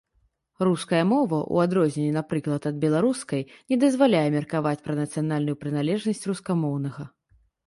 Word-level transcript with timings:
Руская 0.67 1.01
мова, 1.09 1.39
у 1.57 1.59
адрозненне, 1.65 2.15
напрыклад, 2.15 2.65
ад 2.71 2.79
беларускай, 2.85 3.45
не 3.69 3.75
дазваляе 3.85 4.25
меркаваць 4.37 4.81
пра 4.89 4.93
нацыянальную 5.03 5.55
прыналежнасць 5.61 6.25
рускамоўнага. 6.35 7.03